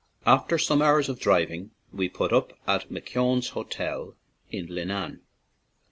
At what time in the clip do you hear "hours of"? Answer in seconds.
0.81-1.19